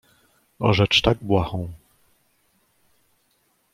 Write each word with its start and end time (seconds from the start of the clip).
"o 0.59 0.73
rzecz 0.73 1.01
tak 1.01 1.17
błahą." 1.21 1.73